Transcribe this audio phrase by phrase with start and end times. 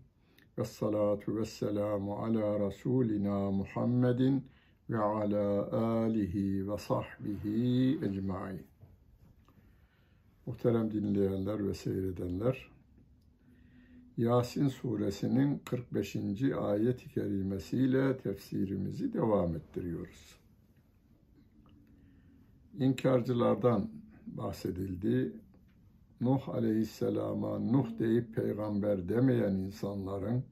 [0.58, 4.46] Ve salatu ve selamu ala Resulina Muhammedin
[4.90, 8.64] ve ala alihi ve sahbihi ecmain.
[10.46, 12.71] Muhterem dinleyenler ve seyredenler,
[14.22, 16.16] Yasin suresinin 45.
[16.60, 20.36] ayet-i kerimesiyle tefsirimizi devam ettiriyoruz.
[22.80, 23.90] İnkarcılardan
[24.28, 25.32] bahsedildi.
[26.22, 30.44] Nuh aleyhisselama Nuh deyip peygamber demeyen insanların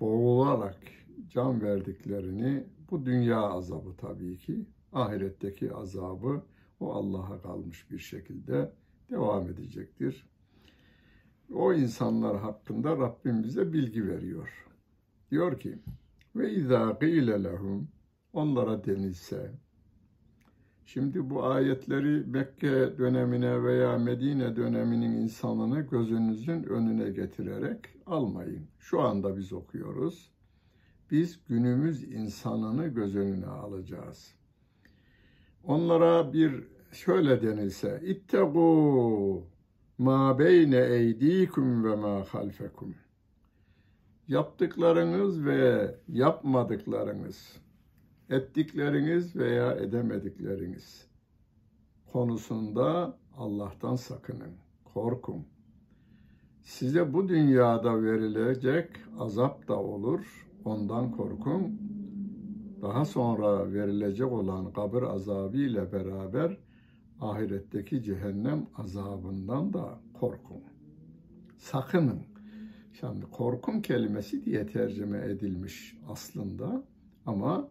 [0.00, 0.80] boğularak
[1.30, 6.42] can verdiklerini bu dünya azabı tabii ki ahiretteki azabı
[6.80, 8.72] o Allah'a kalmış bir şekilde
[9.10, 10.28] devam edecektir
[11.54, 14.66] o insanlar hakkında Rabbim bize bilgi veriyor.
[15.30, 15.78] Diyor ki
[16.36, 17.88] ve izâ gîle lehum
[18.32, 19.52] onlara denilse
[20.88, 28.66] Şimdi bu ayetleri Mekke dönemine veya Medine döneminin insanını gözünüzün önüne getirerek almayın.
[28.78, 30.30] Şu anda biz okuyoruz.
[31.10, 34.34] Biz günümüz insanını göz önüne alacağız.
[35.64, 39.46] Onlara bir şöyle denilse, ittegu
[39.98, 42.94] ma beyne eydikum ve ma halfekum.
[44.28, 47.56] Yaptıklarınız ve yapmadıklarınız,
[48.30, 51.08] ettikleriniz veya edemedikleriniz
[52.12, 54.52] konusunda Allah'tan sakının,
[54.94, 55.46] korkun.
[56.62, 61.80] Size bu dünyada verilecek azap da olur, ondan korkun.
[62.82, 66.58] Daha sonra verilecek olan kabir azabı ile beraber
[67.20, 70.62] ahiretteki cehennem azabından da korkun.
[71.58, 72.22] Sakının.
[73.00, 76.82] Şimdi korkun kelimesi diye tercüme edilmiş aslında
[77.26, 77.68] ama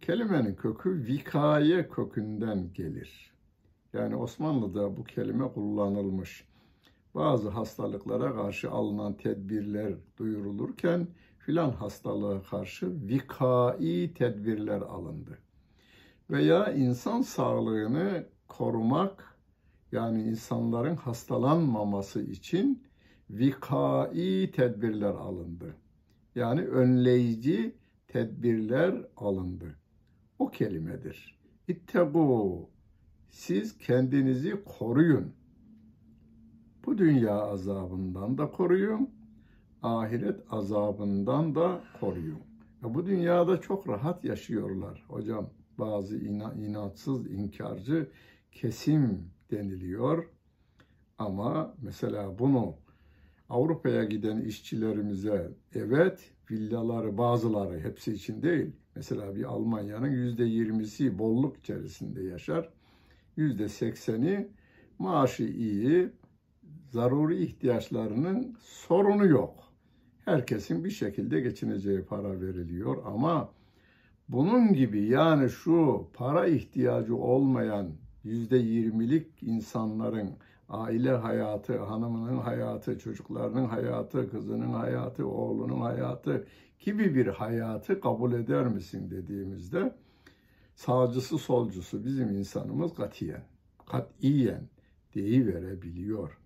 [0.00, 3.32] kelimenin kökü vikaye kökünden gelir.
[3.92, 6.48] Yani Osmanlı'da bu kelime kullanılmış.
[7.14, 11.08] Bazı hastalıklara karşı alınan tedbirler duyurulurken
[11.38, 15.38] filan hastalığa karşı vikai tedbirler alındı.
[16.30, 18.26] Veya insan sağlığını
[18.56, 19.36] korumak
[19.92, 22.82] yani insanların hastalanmaması için
[23.30, 25.76] vikai tedbirler alındı.
[26.34, 27.74] Yani önleyici
[28.08, 29.74] tedbirler alındı.
[30.38, 31.38] O kelimedir.
[31.68, 32.68] İttegu
[33.30, 35.32] siz kendinizi koruyun.
[36.86, 39.10] Bu dünya azabından da koruyun.
[39.82, 42.40] Ahiret azabından da koruyun.
[42.82, 45.46] Ya bu dünyada çok rahat yaşıyorlar hocam.
[45.78, 46.16] Bazı
[46.56, 48.08] inatsız, inkarcı
[48.52, 50.28] kesim deniliyor.
[51.18, 52.74] Ama mesela bunu
[53.48, 58.72] Avrupa'ya giden işçilerimize evet villaları bazıları hepsi için değil.
[58.96, 62.68] Mesela bir Almanya'nın yüzde yirmisi bolluk içerisinde yaşar.
[63.36, 64.48] Yüzde sekseni
[64.98, 66.10] maaşı iyi,
[66.90, 69.72] zaruri ihtiyaçlarının sorunu yok.
[70.24, 73.52] Herkesin bir şekilde geçineceği para veriliyor ama
[74.28, 77.90] bunun gibi yani şu para ihtiyacı olmayan
[78.24, 80.30] yüzde yirmilik insanların
[80.68, 86.46] aile hayatı, hanımının hayatı, çocuklarının hayatı, kızının hayatı, oğlunun hayatı
[86.80, 89.96] gibi bir hayatı kabul eder misin dediğimizde
[90.74, 93.44] sağcısı solcusu bizim insanımız katiyen,
[93.86, 94.68] katiyen
[95.14, 96.38] deyiverebiliyor.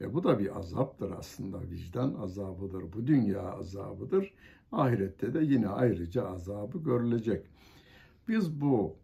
[0.00, 1.70] E bu da bir azaptır aslında.
[1.70, 2.92] Vicdan azabıdır.
[2.92, 4.34] Bu dünya azabıdır.
[4.72, 7.46] Ahirette de yine ayrıca azabı görülecek.
[8.28, 8.96] Biz bu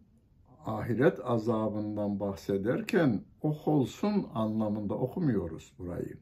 [0.78, 6.16] ahiret azabından bahsederken oh olsun anlamında okumuyoruz burayı.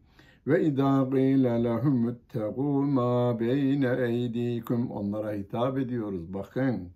[0.46, 6.34] Ve idâ gîle lehum ittegû mâ beyne eydikum onlara hitap ediyoruz.
[6.34, 6.90] Bakın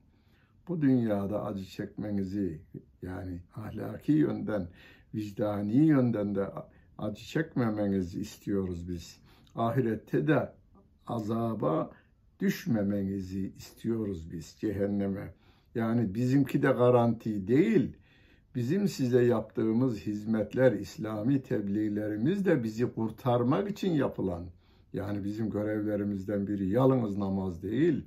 [0.68, 2.60] bu dünyada acı çekmenizi
[3.02, 4.68] yani ahlaki yönden,
[5.14, 6.46] vicdani yönden de
[6.98, 9.20] acı çekmemenizi istiyoruz biz.
[9.54, 10.52] Ahirette de
[11.06, 11.90] azaba
[12.40, 15.34] düşmemenizi istiyoruz biz cehenneme.
[15.74, 17.96] Yani bizimki de garanti değil.
[18.54, 24.44] Bizim size yaptığımız hizmetler, İslami tebliğlerimiz de bizi kurtarmak için yapılan.
[24.92, 28.04] Yani bizim görevlerimizden biri yalnız namaz değil.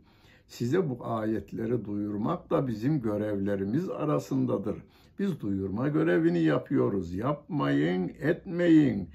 [0.47, 4.77] Size bu ayetleri duyurmak da bizim görevlerimiz arasındadır.
[5.19, 7.13] Biz duyurma görevini yapıyoruz.
[7.13, 9.09] Yapmayın, etmeyin.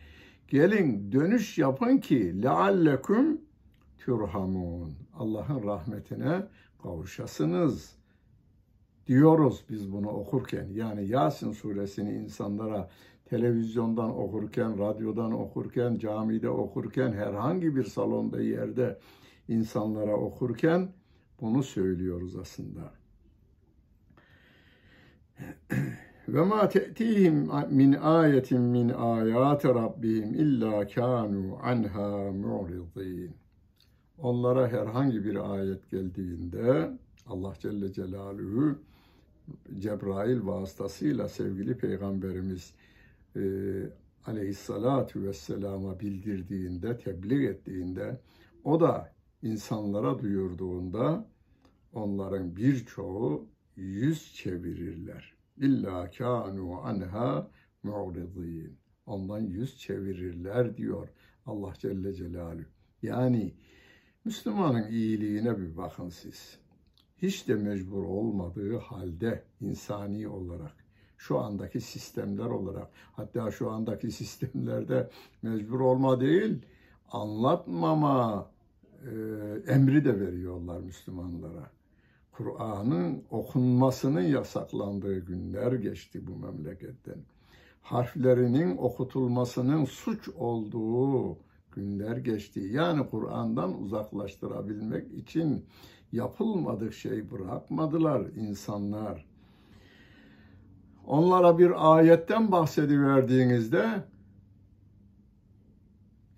[0.48, 3.40] Gelin dönüş yapın ki leallekum
[3.98, 4.92] turhamun.
[5.14, 6.46] Allah'ın rahmetine
[6.82, 7.99] kavuşasınız
[9.10, 10.68] diyoruz biz bunu okurken.
[10.72, 12.88] Yani Yasin suresini insanlara
[13.24, 18.98] televizyondan okurken, radyodan okurken, camide okurken, herhangi bir salonda yerde
[19.48, 20.88] insanlara okurken
[21.40, 22.92] bunu söylüyoruz aslında.
[26.28, 33.34] Ve ma te'tihim min ayetin min ayati rabbihim illa kanu anha mu'ridin.
[34.18, 36.90] Onlara herhangi bir ayet geldiğinde
[37.26, 38.78] Allah Celle Celaluhu
[39.78, 42.74] Cebrail vasıtasıyla sevgili Peygamberimiz
[43.36, 43.42] e,
[44.26, 48.20] aleyhissalatu vesselama bildirdiğinde, tebliğ ettiğinde,
[48.64, 49.12] o da
[49.42, 51.28] insanlara duyurduğunda
[51.92, 55.34] onların birçoğu yüz çevirirler.
[55.56, 57.50] İlla kanu anha
[57.82, 58.78] mu'ridin.
[59.06, 61.08] Ondan yüz çevirirler diyor
[61.46, 62.64] Allah Celle Celaluhu.
[63.02, 63.54] Yani
[64.24, 66.58] Müslümanın iyiliğine bir bakın siz.
[67.22, 70.72] Hiç de mecbur olmadığı halde insani olarak
[71.18, 75.10] şu andaki sistemler olarak hatta şu andaki sistemlerde
[75.42, 76.58] mecbur olma değil
[77.12, 78.50] anlatmama
[79.02, 79.10] e,
[79.72, 81.70] emri de veriyorlar Müslümanlara.
[82.32, 87.18] Kur'an'ın okunmasının yasaklandığı günler geçti bu memleketten.
[87.82, 91.38] Harflerinin okutulmasının suç olduğu
[91.72, 92.60] günler geçti.
[92.60, 95.64] Yani Kur'an'dan uzaklaştırabilmek için
[96.12, 99.26] yapılmadık şey bırakmadılar insanlar.
[101.06, 104.04] Onlara bir ayetten bahsediverdiğinizde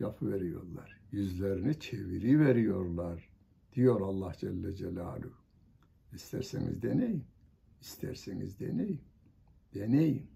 [0.00, 1.00] yapıveriyorlar.
[1.12, 3.28] Yüzlerini çeviri veriyorlar
[3.74, 5.42] diyor Allah Celle Celaluhu.
[6.12, 7.24] İsterseniz deneyin.
[7.80, 9.00] İsterseniz deneyin.
[9.74, 10.26] Deneyin.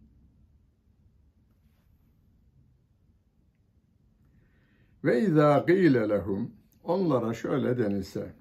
[5.05, 6.51] Ve izâ gîle lehum
[6.85, 8.35] onlara şöyle denilse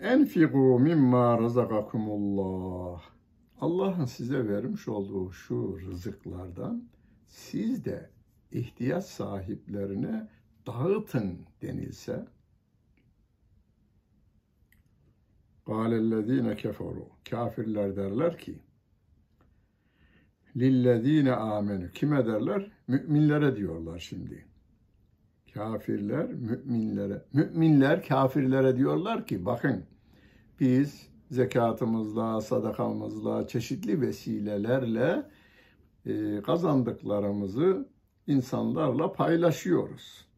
[0.00, 3.02] Enfiqû mimma razakakumullah
[3.60, 6.88] Allah'ın size vermiş olduğu şu rızıklardan
[7.26, 8.10] siz de
[8.52, 10.28] ihtiyaç sahiplerine
[10.66, 12.26] dağıtın denilse
[15.66, 18.58] Kâlellezîne keferu kafirler derler ki
[20.56, 22.70] lillezîne amenü kime derler?
[22.88, 24.47] Müminlere diyorlar şimdi.
[25.58, 29.84] Kafirler müminlere, müminler kafirlere diyorlar ki bakın
[30.60, 35.26] biz zekatımızla, sadakamızla, çeşitli vesilelerle
[36.06, 37.88] e, kazandıklarımızı
[38.26, 40.28] insanlarla paylaşıyoruz.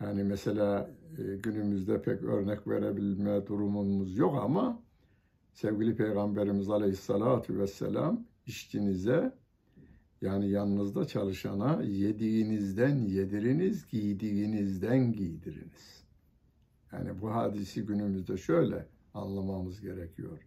[0.00, 4.82] Yani mesela e, günümüzde pek örnek verebilme durumumuz yok ama
[5.52, 9.41] sevgili Peygamberimiz Aleyhisselatü Vesselam işçinize
[10.22, 16.04] yani yanınızda çalışana yediğinizden yediriniz, giydiğinizden giydiriniz.
[16.92, 20.38] Yani bu hadisi günümüzde şöyle anlamamız gerekiyor.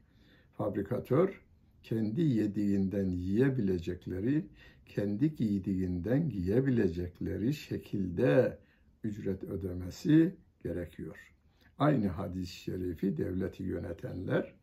[0.53, 1.41] Fabrikatör
[1.83, 4.45] kendi yediğinden yiyebilecekleri,
[4.85, 8.59] kendi giydiğinden giyebilecekleri şekilde
[9.03, 11.33] ücret ödemesi gerekiyor.
[11.77, 14.53] Aynı hadis-i şerifi devleti yönetenler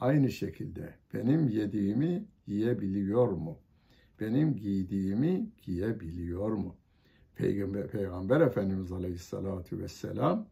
[0.00, 3.58] aynı şekilde benim yediğimi yiyebiliyor mu?
[4.20, 6.76] Benim giydiğimi giyebiliyor mu?
[7.34, 10.48] Peygamber, Peygamber Efendimiz Aleyhisselatü Vesselam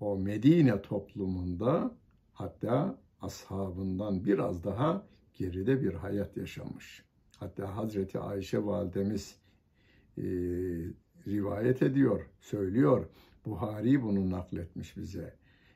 [0.00, 1.94] o Medine toplumunda
[2.32, 7.04] hatta ashabından biraz daha geride bir hayat yaşamış.
[7.36, 9.36] Hatta Hazreti Ayşe validemiz
[10.18, 10.22] e,
[11.26, 13.06] rivayet ediyor, söylüyor.
[13.46, 15.34] Buhari bunu nakletmiş bize.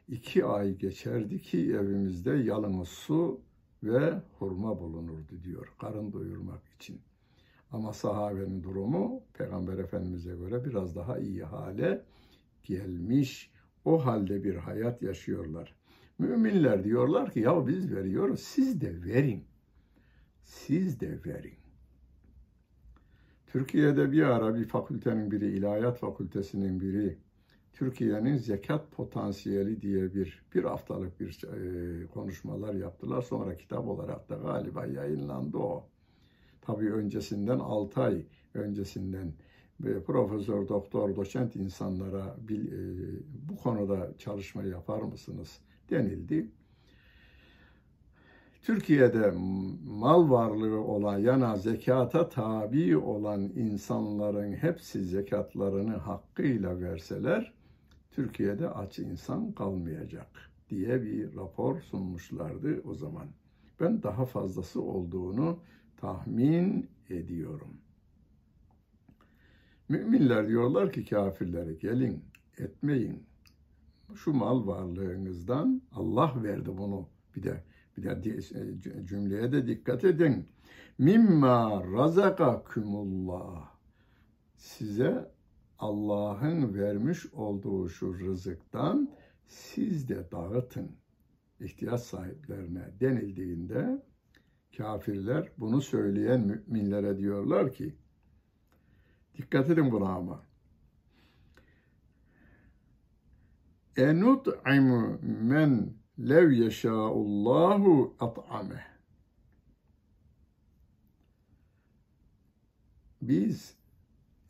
[0.08, 3.40] İki ay geçerdi ki evimizde yalnız su
[3.82, 7.00] ve hurma bulunurdu diyor karın doyurmak için.
[7.72, 12.04] Ama sahabenin durumu Peygamber Efendimiz'e göre biraz daha iyi hale
[12.62, 13.50] gelmiş.
[13.84, 15.74] O halde bir hayat yaşıyorlar.
[16.18, 19.44] Müminler diyorlar ki ya biz veriyoruz siz de verin.
[20.42, 21.54] Siz de verin.
[23.46, 27.18] Türkiye'de bir ara bir fakültenin biri, ilahiyat fakültesinin biri,
[27.72, 33.22] Türkiye'nin zekat potansiyeli diye bir bir haftalık bir e, konuşmalar yaptılar.
[33.22, 35.88] Sonra kitap olarak da galiba yayınlandı o.
[36.62, 39.32] Tabii öncesinden 6 ay öncesinden
[39.80, 42.56] ve profesör, doktor, doçent insanlara e,
[43.48, 45.58] bu konuda çalışma yapar mısınız
[45.90, 46.50] denildi.
[48.62, 49.32] Türkiye'de
[49.86, 57.52] mal varlığı olan yana zekata tabi olan insanların hepsi zekatlarını hakkıyla verseler
[58.10, 63.26] Türkiye'de aç insan kalmayacak diye bir rapor sunmuşlardı o zaman.
[63.80, 65.58] Ben daha fazlası olduğunu
[66.00, 67.80] tahmin ediyorum.
[69.88, 72.24] Müminler diyorlar ki kafirlere gelin
[72.58, 73.22] etmeyin.
[74.14, 77.08] Şu mal varlığınızdan Allah verdi bunu.
[77.36, 77.64] Bir de
[77.96, 80.48] bir de e, cümleye de dikkat edin.
[80.98, 83.70] Mimma razakakumullah.
[84.56, 85.30] Size
[85.78, 89.10] Allah'ın vermiş olduğu şu rızıktan
[89.46, 90.90] siz de dağıtın
[91.60, 94.02] ihtiyaç sahiplerine denildiğinde
[94.76, 97.94] kafirler bunu söyleyen müminlere diyorlar ki
[99.36, 100.42] dikkat edin buna ama
[103.96, 108.90] enut'imu men lev yeşâullahu at'ameh
[113.22, 113.74] biz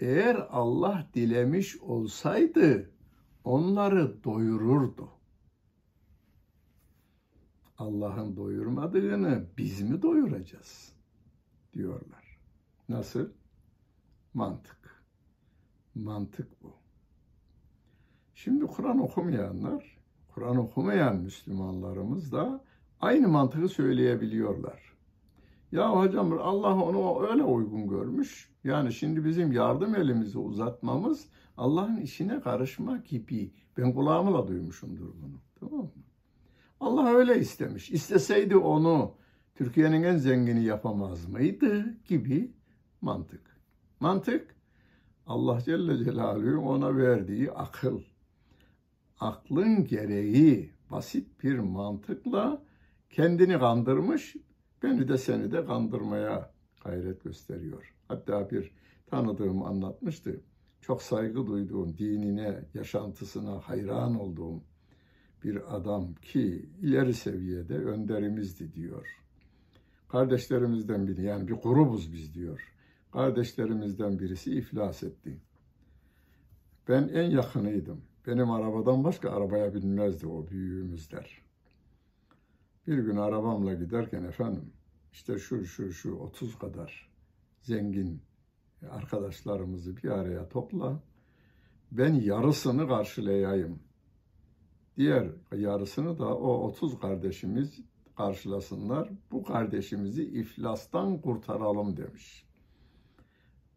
[0.01, 2.91] eğer Allah dilemiş olsaydı
[3.45, 5.09] onları doyururdu.
[7.81, 10.93] Allah'ın doyurmadığını biz mi doyuracağız?
[11.73, 12.39] diyorlar.
[12.89, 13.29] Nasıl?
[14.35, 15.05] Mantık.
[15.95, 16.73] Mantık bu.
[18.35, 22.65] Şimdi Kur'an okumayanlar, Kur'an okumayan Müslümanlarımız da
[23.01, 24.97] aynı mantığı söyleyebiliyorlar.
[25.73, 28.51] Ya hocam Allah onu öyle uygun görmüş.
[28.65, 33.53] Yani şimdi bizim yardım elimizi uzatmamız Allah'ın işine karışma gibi.
[33.77, 35.41] Ben kulağımla duymuşumdur bunu.
[35.61, 36.10] Tamam mı?
[36.81, 37.91] Allah öyle istemiş.
[37.91, 39.15] İsteseydi onu
[39.55, 42.53] Türkiye'nin en zengini yapamaz mıydı gibi
[43.01, 43.61] mantık.
[44.01, 44.55] Mantık
[45.27, 48.01] Allah Celle Celaluhu ona verdiği akıl.
[49.21, 52.63] Aklın gereği basit bir mantıkla
[53.11, 54.37] kendini kandırmış,
[54.83, 56.53] beni de seni de kandırmaya
[56.85, 57.95] gayret gösteriyor.
[58.09, 58.73] Hatta bir
[59.07, 60.41] tanıdığım anlatmıştı.
[60.81, 64.63] Çok saygı duyduğum, dinine, yaşantısına hayran olduğum
[65.45, 69.07] bir adam ki ileri seviyede önderimizdi diyor.
[70.09, 72.75] Kardeşlerimizden biri yani bir grubuz biz diyor.
[73.13, 75.41] Kardeşlerimizden birisi iflas etti.
[76.89, 78.03] Ben en yakınıydım.
[78.27, 81.43] Benim arabadan başka arabaya binmezdi o büyüğümüzler.
[82.87, 84.73] Bir gün arabamla giderken efendim
[85.13, 87.11] işte şu şu şu 30 kadar
[87.61, 88.23] zengin
[88.91, 91.03] arkadaşlarımızı bir araya topla.
[91.93, 93.79] Ben yarısını karşılayayım.
[94.97, 97.81] Diğer yarısını da o 30 kardeşimiz
[98.17, 99.11] karşılasınlar.
[99.33, 102.47] Bu kardeşimizi iflastan kurtaralım demiş.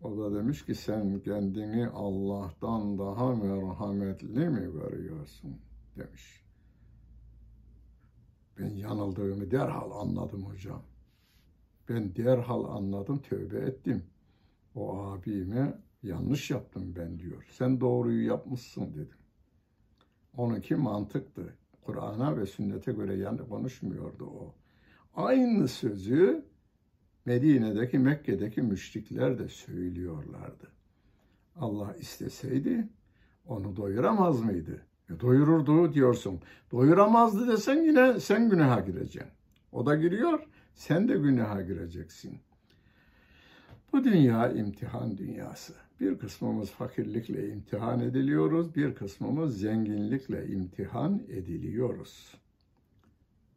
[0.02, 5.58] O da demiş ki sen kendini Allah'tan daha merhametli mi görüyorsun
[5.98, 6.44] demiş.
[8.60, 10.82] Ben yanıldığımı derhal anladım hocam.
[11.90, 14.04] Ben derhal anladım, tövbe ettim.
[14.76, 17.48] O abime yanlış yaptım ben diyor.
[17.52, 19.23] Sen doğruyu yapmışsın dedim.
[20.38, 21.54] Onunki mantıktı.
[21.82, 24.56] Kur'an'a ve sünnete göre yani konuşmuyordu o.
[25.16, 26.46] Aynı sözü
[27.26, 30.68] Medine'deki, Mekke'deki müşrikler de söylüyorlardı.
[31.56, 32.88] Allah isteseydi
[33.46, 34.86] onu doyuramaz mıydı?
[35.10, 36.42] E, doyururdu diyorsun.
[36.72, 39.32] Doyuramazdı desen yine sen günaha gireceksin.
[39.72, 42.40] O da giriyor, sen de günaha gireceksin.
[43.94, 45.74] Bu dünya imtihan dünyası.
[46.04, 52.38] Bir kısmımız fakirlikle imtihan ediliyoruz, bir kısmımız zenginlikle imtihan ediliyoruz.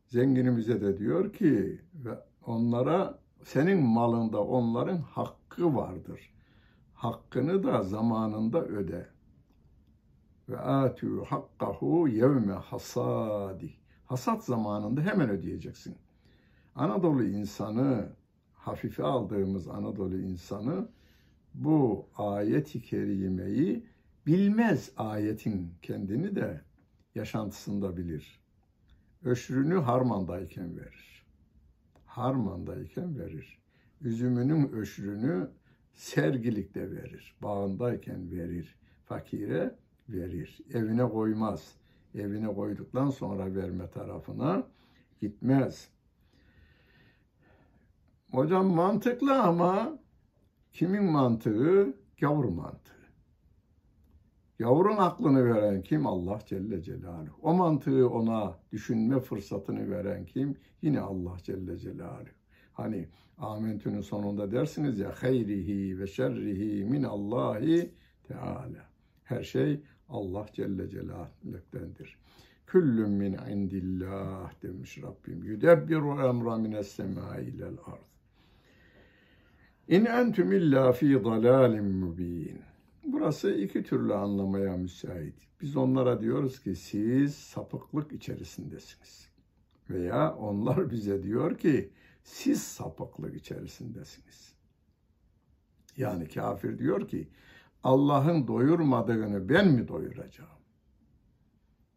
[0.06, 6.34] Zenginimize de diyor ki ve onlara senin malında onların hakkı vardır.
[6.94, 9.06] Hakkını da zamanında öde.
[10.48, 13.74] Ve atü hakkahu yevme hasadi.
[14.04, 15.96] Hasat zamanında hemen ödeyeceksin.
[16.74, 18.12] Anadolu insanı,
[18.52, 20.88] hafife aldığımız Anadolu insanı
[21.56, 23.86] bu ayet-i kerimeyi
[24.26, 26.60] bilmez ayetin kendini de
[27.14, 28.40] yaşantısında bilir.
[29.24, 31.26] Öşrünü harmandayken verir.
[32.04, 33.58] Harmandayken verir.
[34.00, 35.50] Üzümünün öşrünü
[35.92, 37.36] sergilikte verir.
[37.42, 38.76] Bağındayken verir.
[39.04, 39.74] Fakire
[40.08, 40.58] verir.
[40.74, 41.74] Evine koymaz.
[42.14, 44.66] Evine koyduktan sonra verme tarafına
[45.20, 45.88] gitmez.
[48.30, 49.98] Hocam mantıklı ama
[50.76, 51.96] kimin mantığı?
[52.20, 52.92] Gavur mantığı.
[54.58, 56.06] Yavrun aklını veren kim?
[56.06, 57.36] Allah Celle Celaluhu.
[57.42, 60.56] O mantığı ona düşünme fırsatını veren kim?
[60.82, 62.28] Yine Allah Celle Celaluhu.
[62.72, 67.94] Hani Amentü'nün sonunda dersiniz ya hayrihi ve şerrihi min Allahi
[68.28, 68.88] Teala.
[69.24, 72.18] Her şey Allah Celle Celaluhu'dendir.
[72.66, 75.44] Küllüm min indillah demiş Rabbim.
[75.44, 78.15] Yüdebbiru emra mines semai ilel ard.
[79.88, 82.60] İn entüm illa fi dalalin mubin.
[83.04, 85.34] Burası iki türlü anlamaya müsait.
[85.60, 89.28] Biz onlara diyoruz ki siz sapıklık içerisindesiniz.
[89.90, 91.90] Veya onlar bize diyor ki
[92.22, 94.52] siz sapıklık içerisindesiniz.
[95.96, 97.28] Yani kafir diyor ki
[97.82, 100.50] Allah'ın doyurmadığını ben mi doyuracağım?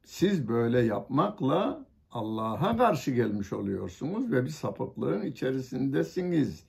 [0.04, 6.69] Siz böyle yapmakla Allah'a karşı gelmiş oluyorsunuz ve bir sapıklığın içerisindesiniz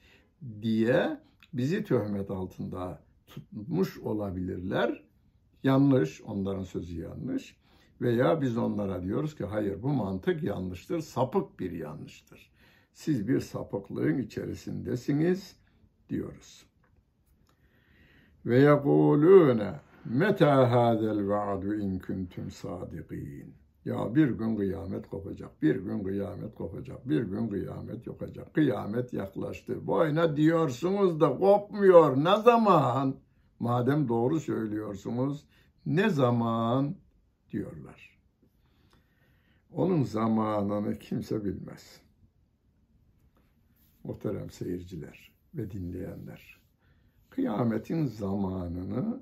[0.63, 1.21] diye
[1.53, 5.05] bizi töhmet altında tutmuş olabilirler.
[5.63, 7.57] Yanlış, onların sözü yanlış.
[8.01, 12.51] Veya biz onlara diyoruz ki hayır bu mantık yanlıştır, sapık bir yanlıştır.
[12.93, 15.57] Siz bir sapıklığın içerisindesiniz
[16.09, 16.67] diyoruz.
[18.47, 23.55] Ve yekulune meta hadel vaadu in kuntum sadikin.
[23.85, 28.55] Ya bir gün kıyamet kopacak, bir gün kıyamet kopacak, bir gün kıyamet yokacak.
[28.55, 29.87] Kıyamet yaklaştı.
[29.87, 32.17] Boyuna diyorsunuz da kopmuyor.
[32.17, 33.17] Ne zaman?
[33.59, 35.47] Madem doğru söylüyorsunuz,
[35.87, 36.97] ne zaman
[37.53, 38.21] diyorlar.
[39.73, 42.01] Onun zamanını kimse bilmez.
[44.05, 46.61] Muhterem seyirciler ve dinleyenler.
[47.31, 49.21] Kıyametin zamanını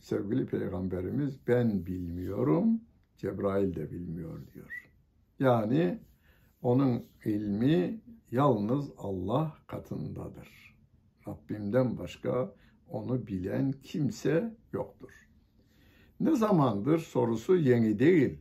[0.00, 2.80] sevgili peygamberimiz ben bilmiyorum,
[3.18, 4.90] Cebrail de bilmiyor diyor.
[5.38, 5.98] Yani
[6.62, 10.76] onun ilmi yalnız Allah katındadır.
[11.28, 12.54] Rabbimden başka
[12.88, 15.10] onu bilen kimse yoktur.
[16.20, 18.38] Ne zamandır sorusu yeni değil.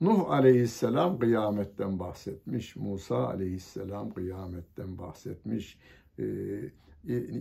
[0.00, 5.78] Nuh aleyhisselam kıyametten bahsetmiş, Musa aleyhisselam kıyametten bahsetmiş,
[6.18, 6.70] ee,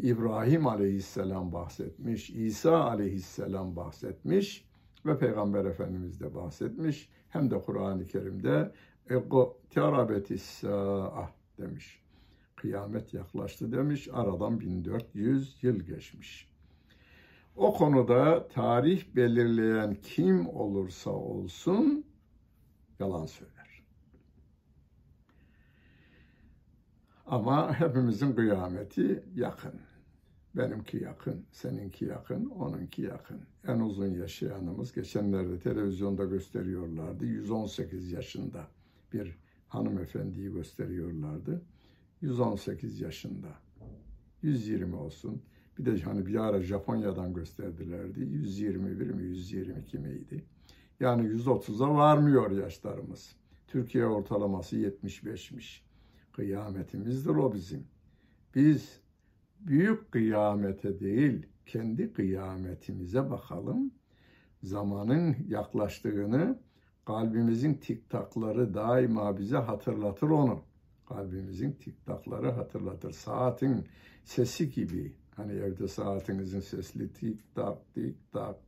[0.01, 4.65] İbrahim aleyhisselam bahsetmiş, İsa aleyhisselam bahsetmiş
[5.05, 7.09] ve Peygamber Efendimiz de bahsetmiş.
[7.29, 8.71] Hem de Kur'an-ı Kerim'de
[9.69, 12.01] terabetis saah demiş.
[12.55, 14.07] Kıyamet yaklaştı demiş.
[14.13, 16.49] Aradan 1400 yıl geçmiş.
[17.55, 22.05] O konuda tarih belirleyen kim olursa olsun
[22.99, 23.83] yalan söyler.
[27.25, 29.81] Ama hepimizin kıyameti yakın.
[30.57, 33.41] Benimki yakın, seninki yakın, onunki yakın.
[33.67, 37.25] En uzun yaşayanımız geçenlerde televizyonda gösteriyorlardı.
[37.25, 38.67] 118 yaşında
[39.13, 41.61] bir hanımefendiyi gösteriyorlardı.
[42.21, 43.47] 118 yaşında.
[44.41, 45.41] 120 olsun.
[45.77, 48.19] Bir de hani bir ara Japonya'dan gösterdilerdi.
[48.19, 50.43] 121 mi 122 miydi?
[50.99, 53.35] Yani 130'a varmıyor yaşlarımız.
[53.67, 55.81] Türkiye ortalaması 75'miş.
[56.31, 57.87] Kıyametimizdir o bizim.
[58.55, 59.04] Biz
[59.67, 63.91] büyük kıyamete değil, kendi kıyametimize bakalım.
[64.63, 66.59] Zamanın yaklaştığını,
[67.05, 70.63] kalbimizin tiktakları daima bize hatırlatır onu.
[71.09, 73.11] Kalbimizin tiktakları hatırlatır.
[73.11, 73.85] Saatin
[74.23, 75.15] sesi gibi.
[75.35, 77.77] Hani evde saatinizin sesli tik tak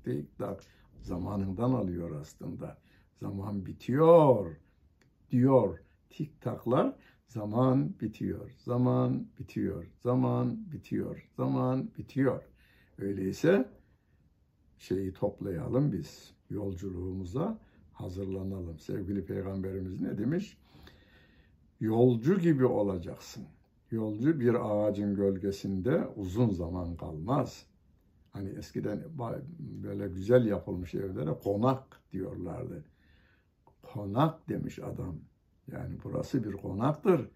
[0.03, 0.63] tik tak
[1.01, 2.77] zamanından alıyor aslında.
[3.19, 4.55] Zaman bitiyor
[5.31, 5.79] diyor.
[6.09, 6.95] Tik taklar
[7.27, 12.43] Zaman bitiyor, zaman bitiyor, zaman bitiyor, zaman bitiyor.
[12.97, 13.69] Öyleyse
[14.77, 17.59] şeyi toplayalım biz, yolculuğumuza
[17.93, 18.79] hazırlanalım.
[18.79, 20.57] Sevgili Peygamberimiz ne demiş?
[21.79, 23.45] Yolcu gibi olacaksın.
[23.91, 27.65] Yolcu bir ağacın gölgesinde uzun zaman kalmaz.
[28.31, 29.03] Hani eskiden
[29.59, 32.85] böyle güzel yapılmış evlere konak diyorlardı.
[33.81, 35.15] Konak demiş adam.
[35.71, 37.29] Yani burası bir konaktır.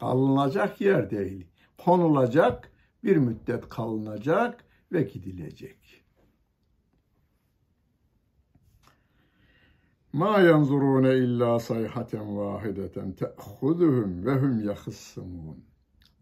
[0.00, 1.46] Kalınacak yer değil.
[1.78, 2.72] Konulacak,
[3.04, 6.04] bir müddet kalınacak ve gidilecek.
[10.12, 15.64] Ma yanzurune illa sayhaten vahideten te'huduhum ve hum yahıssumun.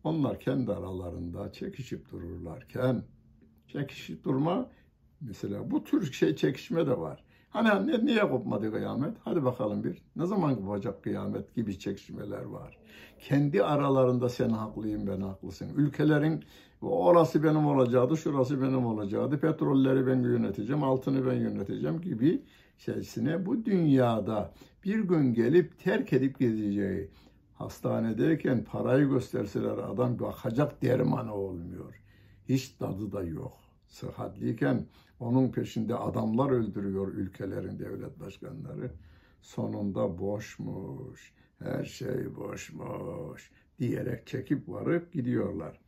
[0.04, 3.02] Onlar kendi aralarında çekişip dururlarken,
[3.68, 4.70] çekişip durma,
[5.20, 7.24] mesela bu tür şey çekişme de var.
[7.56, 9.16] Hani ne, niye kopmadı kıyamet?
[9.24, 10.02] Hadi bakalım bir.
[10.16, 12.78] Ne zaman kopacak kıyamet gibi çekişmeler var.
[13.20, 15.68] Kendi aralarında sen haklıyım ben haklısın.
[15.76, 16.44] Ülkelerin
[16.82, 19.40] orası benim olacaktı, şurası benim olacaktı.
[19.40, 22.42] Petrolleri ben yöneteceğim, altını ben yöneteceğim gibi
[22.78, 24.52] şeysine bu dünyada
[24.84, 27.10] bir gün gelip terk edip gideceği
[27.54, 32.02] hastanedeyken parayı gösterseler adam bakacak dermanı olmuyor.
[32.48, 33.52] Hiç tadı da yok.
[33.86, 34.86] Sıhhatliyken
[35.19, 38.91] onun peşinde adamlar öldürüyor ülkelerin devlet başkanları.
[39.41, 45.79] Sonunda boşmuş, her şey boşmuş diyerek çekip varıp gidiyorlar.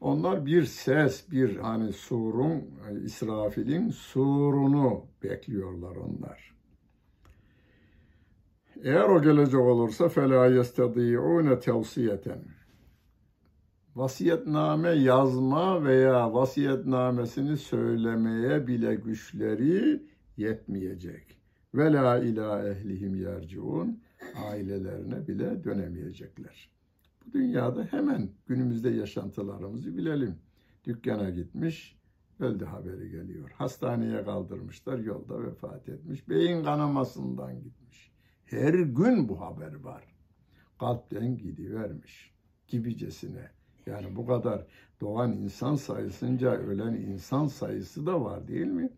[0.00, 2.70] Onlar bir ses, bir hani surun,
[3.04, 6.56] İsrafil'in surunu bekliyorlar onlar.
[8.82, 12.38] Eğer o gelecek olursa فَلَا يَسْتَضِيعُونَ تَوْسِيَةً
[13.95, 20.03] vasiyetname yazma veya vasiyetnamesini söylemeye bile güçleri
[20.37, 21.37] yetmeyecek.
[21.75, 24.01] Ve la ila ehlihim yerciun
[24.49, 26.69] ailelerine bile dönemeyecekler.
[27.25, 30.35] Bu dünyada hemen günümüzde yaşantılarımızı bilelim.
[30.85, 31.99] Dükkana gitmiş,
[32.39, 33.51] öldü haberi geliyor.
[33.51, 36.29] Hastaneye kaldırmışlar, yolda vefat etmiş.
[36.29, 38.11] Beyin kanamasından gitmiş.
[38.45, 40.03] Her gün bu haber var.
[40.79, 42.33] Kalpten gidivermiş
[42.67, 43.51] gibicesine.
[43.85, 44.65] Yani bu kadar
[45.01, 48.89] doğan insan sayısınca ölen insan sayısı da var değil mi?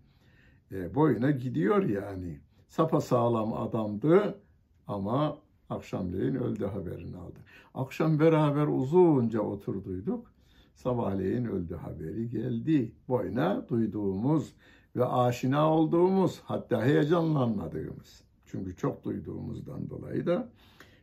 [0.72, 2.40] E, boyuna gidiyor yani.
[2.68, 4.40] Sapa sağlam adamdı
[4.88, 5.38] ama
[5.70, 7.40] akşamleyin öldü haberini aldı.
[7.74, 10.34] Akşam beraber uzunca oturduyduk.
[10.76, 12.92] Sabahleyin öldü haberi geldi.
[13.08, 14.54] Boyuna duyduğumuz
[14.96, 18.24] ve aşina olduğumuz hatta heyecanlanmadığımız.
[18.46, 20.50] Çünkü çok duyduğumuzdan dolayı da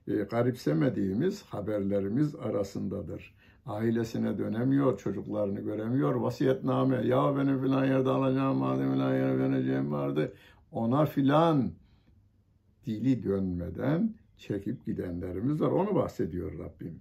[0.08, 3.34] e, garipsemediğimiz haberlerimiz arasındadır.
[3.66, 6.14] Ailesine dönemiyor, çocuklarını göremiyor.
[6.14, 10.32] Vasiyetname, ya benim filan yerde alacağım vardı, filan yere vereceğim vardı.
[10.72, 11.70] Ona filan
[12.86, 15.70] dili dönmeden çekip gidenlerimiz var.
[15.70, 17.00] Onu bahsediyor Rabbim.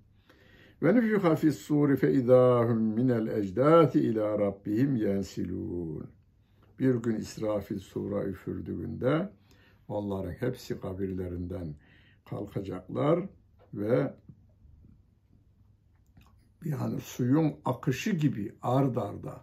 [0.84, 6.10] Ve nüfika fis suri fe idahum minel ecdati ila rabbihim yensilun.
[6.80, 9.30] Bir gün İsrafil sura üfürdüğünde
[9.88, 11.76] onların hepsi kabirlerinden
[12.30, 13.19] kalkacaklar
[13.74, 14.13] ve
[16.65, 19.41] yani suyun akışı gibi ard arda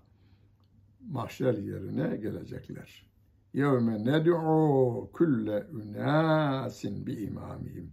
[1.11, 3.07] mahşer yerine gelecekler.
[3.55, 7.93] Yevme ned'u kulle unasin bi imamihim.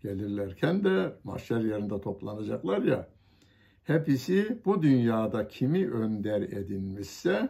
[0.00, 3.08] Gelirlerken de mahşer yerinde toplanacaklar ya.
[3.84, 7.48] Hepsi bu dünyada kimi önder edinmişse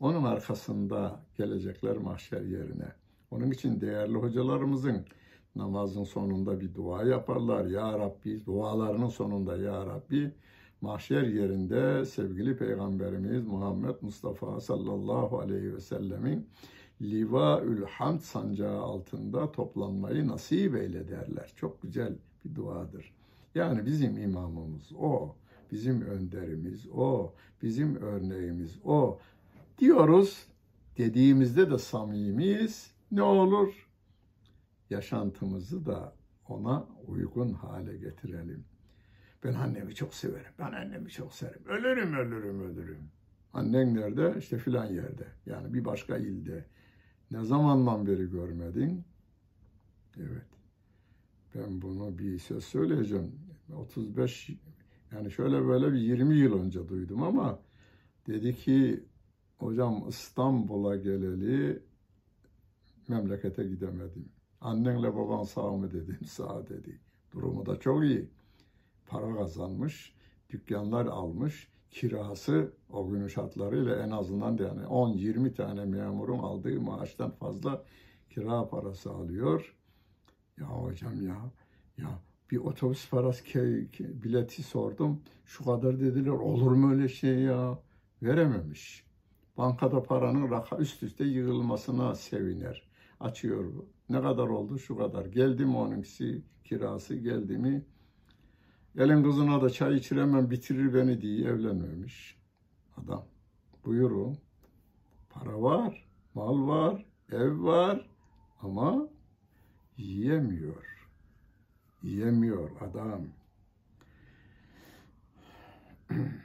[0.00, 2.92] onun arkasında gelecekler mahşer yerine.
[3.30, 5.06] Onun için değerli hocalarımızın
[5.56, 7.66] namazın sonunda bir dua yaparlar.
[7.66, 10.30] Ya Rabbi dualarının sonunda Ya Rabbi
[10.80, 16.46] mahşer yerinde sevgili Peygamberimiz Muhammed Mustafa sallallahu aleyhi ve sellemin
[17.02, 21.52] Livaül Hamd sancağı altında toplanmayı nasip eyle derler.
[21.56, 22.12] Çok güzel
[22.44, 23.14] bir duadır.
[23.54, 25.34] Yani bizim imamımız o,
[25.72, 29.18] bizim önderimiz o, bizim örneğimiz o
[29.78, 30.46] diyoruz.
[30.98, 32.90] Dediğimizde de samimiyiz.
[33.12, 33.83] Ne olur?
[34.90, 36.16] Yaşantımızı da
[36.48, 38.64] ona uygun hale getirelim.
[39.44, 40.52] Ben annemi çok severim.
[40.58, 41.64] Ben annemi çok severim.
[41.66, 43.10] Ölürüm, ölürüm, ölürüm.
[43.52, 44.34] Annen nerede?
[44.38, 45.26] İşte filan yerde.
[45.46, 46.64] Yani bir başka ilde.
[47.30, 49.04] Ne zamandan beri görmedin?
[50.16, 50.46] Evet.
[51.54, 53.32] Ben bunu bir söz söyleyeceğim.
[53.76, 54.50] 35
[55.12, 57.60] yani şöyle böyle bir 20 yıl önce duydum ama
[58.26, 59.04] dedi ki
[59.56, 61.82] hocam İstanbul'a geleli
[63.08, 64.28] memlekete gidemedim.
[64.64, 66.18] Annenle baban sağ mı dedim.
[66.26, 67.00] Sağ dedi.
[67.32, 68.30] Durumu da çok iyi.
[69.06, 70.14] Para kazanmış,
[70.50, 77.84] dükkanlar almış, kirası o günün şartlarıyla en azından yani 10-20 tane memurun aldığı maaştan fazla
[78.30, 79.74] kira parası alıyor.
[80.60, 81.52] Ya hocam ya,
[81.98, 82.18] ya
[82.50, 83.44] bir otobüs parası
[84.00, 85.20] bileti sordum.
[85.44, 86.30] Şu kadar dediler.
[86.30, 87.78] Olur mu öyle şey ya?
[88.22, 89.04] Verememiş.
[89.56, 92.82] Bankada paranın raka üst üste yığılmasına seviner.
[93.20, 93.64] Açıyor.
[94.09, 94.79] Ne kadar oldu?
[94.79, 95.25] Şu kadar.
[95.25, 97.85] Geldi mi onunkisi kirası geldi mi?
[98.97, 102.37] Elin kızına da çay içiremem bitirir beni diye evlenmemiş
[102.97, 103.25] adam.
[103.85, 104.37] Buyurun.
[105.29, 108.09] Para var, mal var, ev var
[108.61, 109.09] ama
[109.97, 111.07] yiyemiyor.
[112.03, 113.21] Yiyemiyor adam.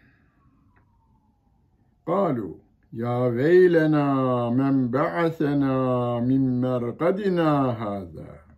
[2.07, 2.55] قالوا
[2.94, 8.50] ya veylena men ba'athena min merkadina hâzâ.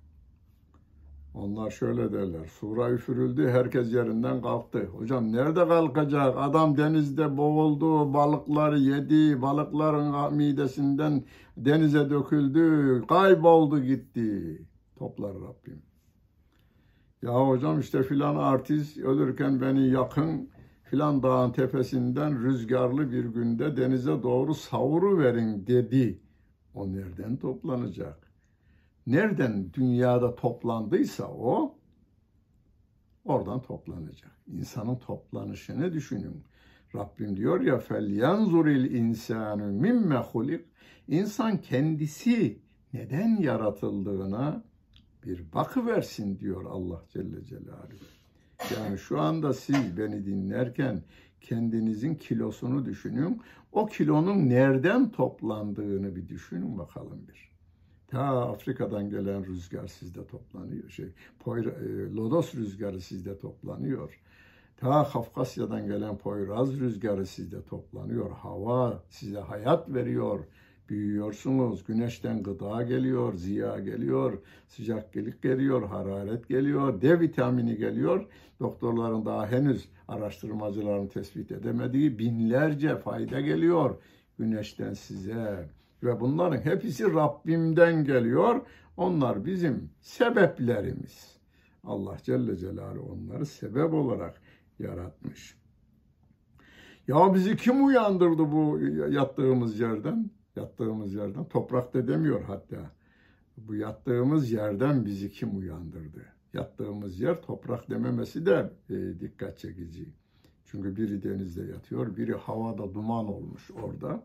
[1.33, 2.45] Onlar şöyle derler.
[2.59, 4.85] Sura üfürüldü, herkes yerinden kalktı.
[4.85, 6.35] Hocam nerede kalkacak?
[6.37, 11.23] Adam denizde boğuldu, balıklar yedi, balıkların midesinden
[11.57, 14.61] denize döküldü, kayboldu gitti.
[14.95, 15.81] Toplar Rabbim.
[17.21, 20.49] Ya hocam işte filan artist ölürken beni yakın,
[20.91, 26.19] filan dağın tepesinden rüzgarlı bir günde denize doğru savuru verin dedi.
[26.73, 28.31] O nereden toplanacak?
[29.07, 31.75] nereden dünyada toplandıysa o
[33.25, 34.31] oradan toplanacak.
[34.47, 36.43] İnsanın toplanışını düşünün.
[36.95, 40.65] Rabbim diyor ya fel yanzuril insanu mimme hulik.
[41.07, 42.59] İnsan kendisi
[42.93, 44.63] neden yaratıldığına
[45.25, 48.20] bir bakıversin diyor Allah Celle Celaluhu.
[48.75, 51.01] Yani şu anda siz beni dinlerken
[51.41, 53.41] kendinizin kilosunu düşünün.
[53.71, 57.51] O kilonun nereden toplandığını bir düşünün bakalım bir.
[58.07, 60.89] Ta Afrika'dan gelen rüzgar sizde toplanıyor.
[60.89, 61.05] Şey,
[61.39, 64.19] Poyra, e, Lodos rüzgarı sizde toplanıyor.
[64.77, 68.31] Ta Kafkasya'dan gelen Poyraz rüzgarı sizde toplanıyor.
[68.31, 70.39] Hava size hayat veriyor.
[70.91, 71.83] Büyüyorsunuz.
[71.83, 78.27] Güneşten gıda geliyor, ziya geliyor, sıcaklık geliyor, hararet geliyor, D vitamini geliyor.
[78.59, 83.95] Doktorların daha henüz araştırmacıların tespit edemediği binlerce fayda geliyor
[84.41, 85.69] güneşten size.
[86.03, 88.61] Ve bunların hepsi Rabbimden geliyor.
[88.97, 91.37] Onlar bizim sebeplerimiz.
[91.83, 94.41] Allah Celle Celaluhu onları sebep olarak
[94.79, 95.57] yaratmış.
[97.07, 100.31] Ya bizi kim uyandırdı bu yattığımız yerden?
[100.55, 101.45] Yattığımız yerden.
[101.45, 102.91] Toprakta demiyor hatta.
[103.57, 106.25] Bu yattığımız yerden bizi kim uyandırdı?
[106.53, 110.13] Yattığımız yer toprak dememesi de e, dikkat çekici.
[110.65, 114.23] Çünkü biri denizde yatıyor, biri havada duman olmuş orada.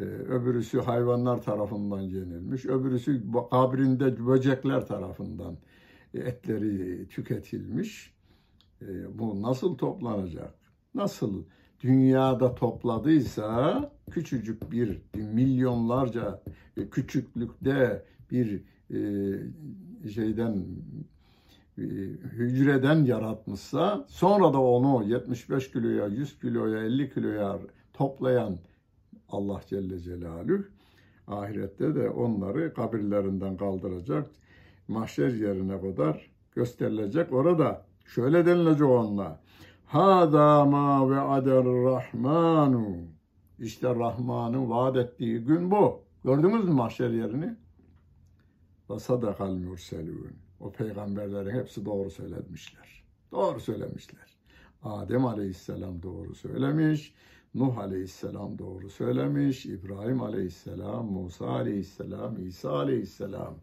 [0.00, 5.58] Ee, öbürüsü hayvanlar tarafından yenilmiş, öbürüsü kabrinde böcekler tarafından
[6.14, 8.14] etleri tüketilmiş.
[8.82, 10.54] Ee, bu nasıl toplanacak?
[10.94, 11.44] Nasıl
[11.80, 16.42] dünyada topladıysa küçücük bir milyonlarca
[16.90, 20.64] küçüklükte bir e, şeyden
[21.78, 21.82] e,
[22.32, 27.58] hücreden yaratmışsa sonra da onu 75 kiloya, 100 kiloya, 50 kiloya
[27.92, 28.58] toplayan
[29.28, 30.64] Allah Celle Celaluhu
[31.30, 34.30] ahirette de onları kabirlerinden kaldıracak,
[34.88, 37.32] mahşer yerine kadar gösterilecek.
[37.32, 39.40] Orada şöyle denilecek onunla.
[39.90, 42.96] Hâdâ mâ ve adel rahmanu.
[43.58, 46.02] İşte Rahman'ın vaat ettiği gün bu.
[46.24, 47.56] Gördünüz mü mahşer yerini?
[48.90, 50.36] Ve sadakal murselûn.
[50.60, 53.04] O peygamberlerin hepsi doğru söylemişler.
[53.32, 54.36] Doğru söylemişler.
[54.82, 57.14] Adem Aleyhisselam doğru söylemiş.
[57.54, 59.66] Nuh Aleyhisselam doğru söylemiş.
[59.66, 63.54] İbrahim Aleyhisselam, Musa Aleyhisselam, İsa Aleyhisselam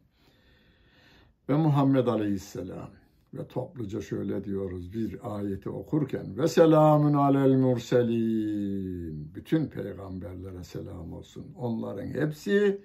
[1.49, 2.89] ve Muhammed Aleyhisselam.
[3.37, 9.35] Ve topluca şöyle diyoruz bir ayeti okurken ve selamun alel murselin.
[9.35, 11.45] Bütün peygamberlere selam olsun.
[11.55, 12.81] Onların hepsi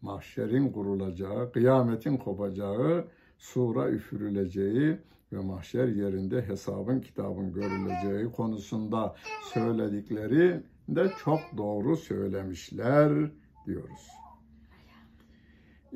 [0.00, 4.98] mahşerin kurulacağı, kıyametin kopacağı, sura üfürüleceği
[5.32, 9.14] ve mahşer yerinde hesabın kitabın görüleceği konusunda
[9.54, 13.30] söyledikleri de çok doğru söylemişler
[13.66, 14.08] diyoruz.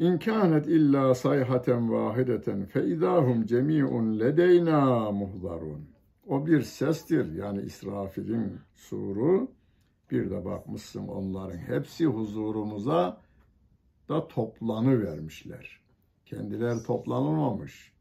[0.03, 5.89] İmkanet illa sayhaten vahideten fe idahum cemi'un ledeyna muhdarun.
[6.27, 9.51] O bir sestir yani İsrafil'in suru.
[10.11, 13.21] Bir de bakmışsın onların hepsi huzurumuza
[14.09, 15.81] da toplanı vermişler.
[16.27, 17.93] Kendileri toplanılmamış.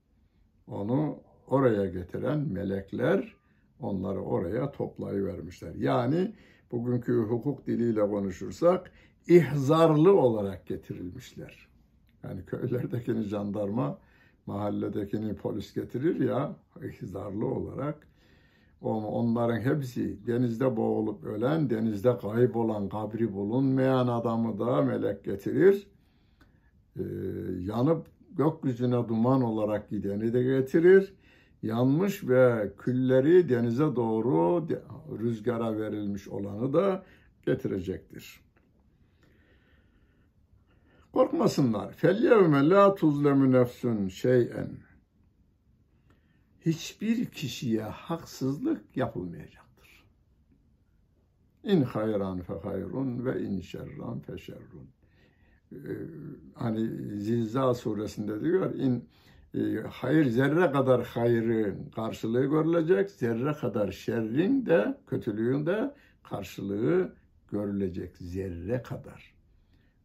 [0.68, 3.36] Onu oraya getiren melekler
[3.80, 5.76] onları oraya toplayıvermişler.
[5.76, 6.36] Yani
[6.72, 8.92] bugünkü hukuk diliyle konuşursak
[9.28, 11.71] ihzarlı olarak getirilmişler.
[12.24, 13.98] Yani köylerdekini jandarma,
[14.46, 18.08] mahalledekini polis getirir ya ihzarlı olarak.
[18.82, 25.88] Onların hepsi denizde boğulup ölen, denizde kaybolan, kabri bulunmayan adamı da melek getirir.
[26.98, 27.02] Ee,
[27.60, 31.14] yanıp gökyüzüne duman olarak gideni de getirir.
[31.64, 34.68] Yanmış ve külleri denize doğru
[35.20, 37.04] rüzgara verilmiş olanı da
[37.46, 38.42] getirecektir.
[41.22, 41.94] Korkmasınlar.
[41.94, 44.70] Felyevme la tuzlemu nefsun şeyen.
[46.66, 50.06] Hiçbir kişiye haksızlık yapılmayacaktır.
[51.64, 54.90] İn hayran fe hayrun ve in şerran fe şerrun.
[55.72, 55.78] Ee,
[56.56, 56.88] hani
[57.20, 59.10] Zilzal suresinde diyor in
[59.54, 67.14] e, hayır zerre kadar hayrın karşılığı görülecek, zerre kadar şerrin de kötülüğün de karşılığı
[67.52, 69.31] görülecek zerre kadar.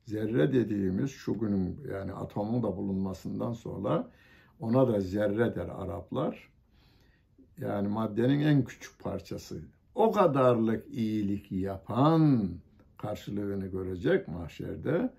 [0.06, 4.10] Zerre dediğimiz şu günün yani atomun da bulunmasından sonra
[4.60, 6.48] ona da zerre der Araplar.
[7.58, 9.60] Yani maddenin en küçük parçası.
[9.94, 12.48] O kadarlık iyilik yapan
[12.98, 15.12] karşılığını görecek mahşerde.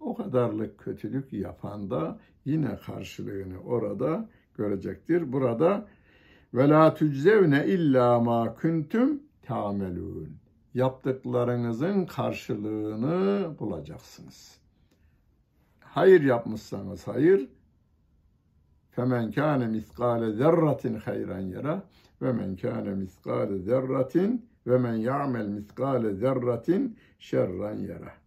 [0.00, 5.32] O kadarlık kötülük yapan da yine karşılığını orada görecektir.
[5.32, 5.86] Burada
[6.54, 10.41] ve la tüczevne illa ma kuntum tamelun.
[10.74, 14.58] Yaptıklarınızın karşılığını bulacaksınız.
[15.80, 17.48] Hayır yapmışsanız hayır.
[18.90, 21.82] Femen kâne miskâle zerratin hayran yara
[22.22, 28.22] ve men kâne miskâle zerratin ve men ya'mel miskâle zerratin şerran yara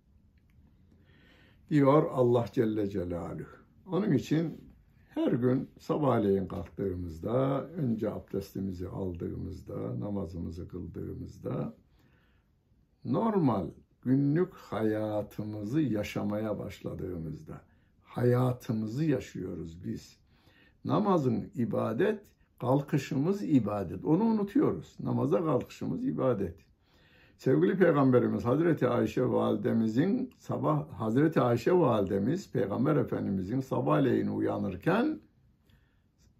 [1.70, 3.50] diyor Allah Celle Celaluhu.
[3.86, 4.62] Onun için
[5.10, 11.74] her gün sabahleyin kalktığımızda, önce abdestimizi aldığımızda, namazımızı kıldığımızda
[13.06, 13.68] normal
[14.02, 17.62] günlük hayatımızı yaşamaya başladığımızda
[18.16, 20.18] hayatımızı yaşıyoruz biz.
[20.86, 22.22] Namazın ibadet,
[22.60, 24.06] kalkışımız ibadet.
[24.06, 24.96] Onu unutuyoruz.
[25.00, 26.56] Namaza kalkışımız ibadet.
[27.38, 35.20] Sevgili Peygamberimiz Hazreti Ayşe validemizin sabah Hazreti Ayşe validemiz Peygamber Efendimizin sabahleyin uyanırken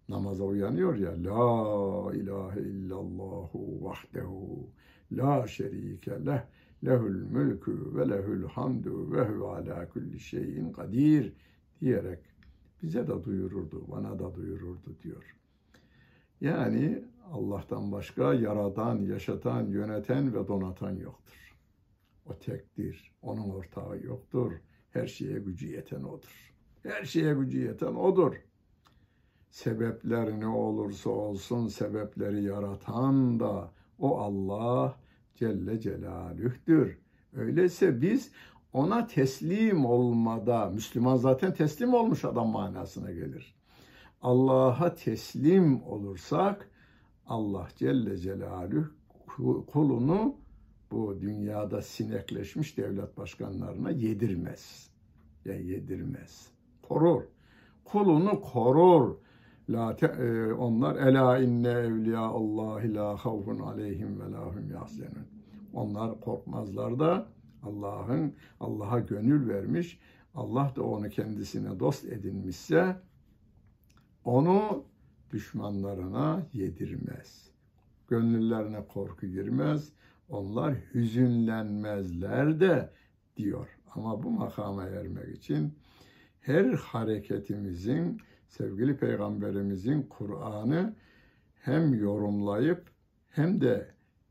[0.08, 4.70] namaza uyanıyor ya La ilahe illallahu vahdehu
[5.12, 6.40] la şerike leh
[6.84, 11.32] lehul mülkü ve lehul hamdu ve hu ala kulli şeyin kadir
[11.80, 12.20] diyerek
[12.82, 15.36] bize de duyururdu, bana da duyururdu diyor.
[16.40, 21.56] Yani Allah'tan başka yaradan, yaşatan, yöneten ve donatan yoktur.
[22.26, 23.12] O tektir.
[23.22, 24.52] Onun ortağı yoktur.
[24.90, 26.54] Her şeye gücü yeten odur.
[26.82, 28.34] Her şeye gücü yeten odur.
[29.50, 34.98] Sebepler ne olursa olsun sebepleri yaratan da o Allah
[35.36, 36.98] Celle Celaluh'tür.
[37.32, 38.30] Öyleyse biz
[38.72, 43.54] ona teslim olmada, Müslüman zaten teslim olmuş adam manasına gelir.
[44.22, 46.70] Allah'a teslim olursak
[47.26, 50.36] Allah Celle Celaluhu kulunu
[50.90, 54.90] bu dünyada sinekleşmiş devlet başkanlarına yedirmez.
[55.44, 56.48] Ya yedirmez.
[56.82, 57.22] Korur.
[57.84, 59.16] Kulunu korur.
[59.68, 65.26] La te, e, onlar ela inne evliya Allah la havfun aleyhim ve lahum yahzenun.
[65.72, 67.26] Onlar korkmazlar da
[67.62, 69.98] Allah'ın Allah'a gönül vermiş,
[70.34, 72.96] Allah da onu kendisine dost edinmişse
[74.24, 74.84] onu
[75.32, 77.50] düşmanlarına yedirmez.
[78.08, 79.92] Gönüllerine korku girmez.
[80.28, 82.90] Onlar hüzünlenmezler de
[83.36, 83.68] diyor.
[83.94, 85.74] Ama bu makama ermek için
[86.40, 90.94] her hareketimizin sevgili peygamberimizin Kur'an'ı
[91.54, 92.90] hem yorumlayıp
[93.28, 93.90] hem de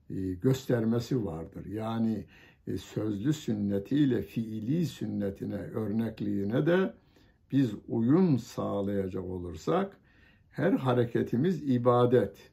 [0.10, 1.66] e, göstermesi vardır.
[1.66, 2.26] Yani
[2.68, 6.94] e, sözlü sünnetiyle fiili sünnetine, örnekliğine de
[7.52, 9.98] biz uyum sağlayacak olursak
[10.50, 12.52] her hareketimiz ibadet.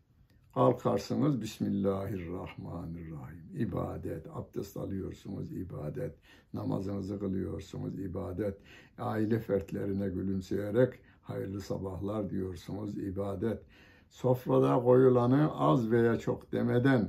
[0.55, 3.42] Kalkarsınız Bismillahirrahmanirrahim.
[3.55, 4.27] İbadet.
[4.35, 6.14] Abdest alıyorsunuz ibadet.
[6.55, 8.59] Namazınızı kılıyorsunuz ibadet.
[8.98, 13.62] Aile fertlerine gülümseyerek hayırlı sabahlar diyorsunuz ibadet.
[14.11, 17.08] Sofrada koyulanı az veya çok demeden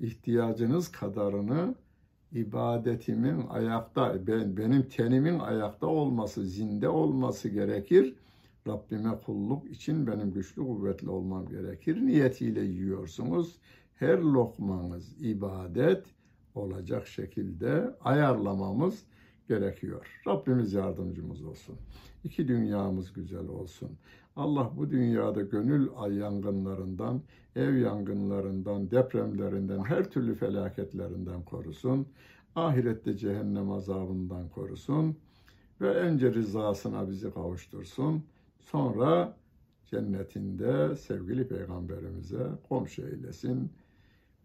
[0.00, 1.74] ihtiyacınız kadarını
[2.32, 8.14] ibadetimin ayakta, ben, benim tenimin ayakta olması, zinde olması gerekir.
[8.68, 12.06] Rabbime kulluk için benim güçlü kuvvetli olmam gerekir.
[12.06, 13.58] Niyetiyle yiyorsunuz.
[13.94, 16.04] Her lokmanız ibadet
[16.54, 19.02] olacak şekilde ayarlamamız
[19.48, 20.20] gerekiyor.
[20.26, 21.76] Rabbimiz yardımcımız olsun.
[22.24, 23.90] İki dünyamız güzel olsun.
[24.36, 27.22] Allah bu dünyada gönül ay yangınlarından,
[27.56, 32.06] ev yangınlarından, depremlerinden, her türlü felaketlerinden korusun.
[32.56, 35.16] Ahirette cehennem azabından korusun.
[35.80, 38.24] Ve önce rızasına bizi kavuştursun.
[38.60, 39.36] Sonra
[39.90, 43.72] cennetinde sevgili peygamberimize komşu eylesin.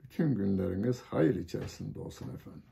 [0.04, 2.69] Bütün günleriniz hayır içerisinde olsun efendim.